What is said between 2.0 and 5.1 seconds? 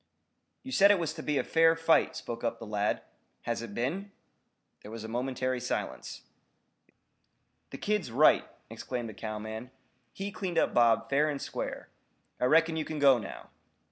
spoke up the lad. "Has it been?" There was a